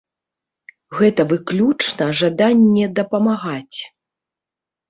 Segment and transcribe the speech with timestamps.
[0.99, 3.79] Гэта выключна жаданне дапамагаць.